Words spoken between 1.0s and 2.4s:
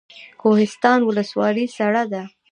ولسوالۍ سړه ده؟